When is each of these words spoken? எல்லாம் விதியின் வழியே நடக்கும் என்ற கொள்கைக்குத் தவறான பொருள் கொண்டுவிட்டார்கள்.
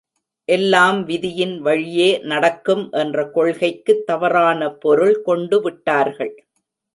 எல்லாம் 0.49 1.03
விதியின் 1.03 1.59
வழியே 1.59 2.19
நடக்கும் 2.23 2.91
என்ற 2.91 3.25
கொள்கைக்குத் 3.35 4.03
தவறான 4.05 4.71
பொருள் 4.79 5.21
கொண்டுவிட்டார்கள். 5.25 6.33